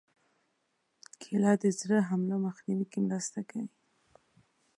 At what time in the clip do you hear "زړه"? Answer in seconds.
1.79-1.97